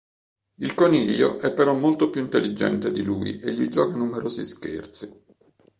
Il 0.55 0.73
coniglio 0.73 1.37
è 1.37 1.53
però 1.53 1.75
molto 1.75 2.09
più 2.09 2.21
intelligente 2.21 2.91
di 2.91 3.03
lui 3.03 3.39
e 3.39 3.53
gli 3.53 3.67
gioca 3.67 3.95
numerosi 3.95 4.43
scherzi. 4.43 5.21